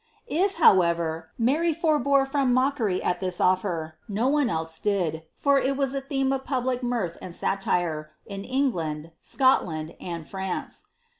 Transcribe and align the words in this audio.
Uf 0.31 0.55
however, 0.55 1.29
Mary 1.37 1.75
forbore 1.75 2.25
from 2.27 2.51
mockery 2.55 3.03
at 3.03 3.19
this 3.19 3.39
offer, 3.39 3.99
no 4.07 4.27
one 4.27 4.49
else 4.49 4.79
did, 4.79 5.25
far 5.35 5.59
it 5.59 5.77
was 5.77 5.93
a 5.93 6.01
theme 6.01 6.33
of 6.33 6.43
public 6.43 6.81
mirth 6.81 7.19
and 7.21 7.35
satire, 7.35 8.09
in 8.25 8.43
England, 8.43 9.11
Scotland, 9.21 9.95
and 10.01 10.25
Fianee. 10.25 10.85